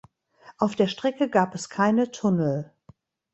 [0.57, 2.73] Auf der Strecke gab es keine Tunnel.